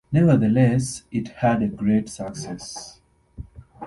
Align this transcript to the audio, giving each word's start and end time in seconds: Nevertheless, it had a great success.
Nevertheless, 0.11 1.03
it 1.11 1.27
had 1.27 1.61
a 1.61 1.67
great 1.67 2.09
success. 2.09 2.99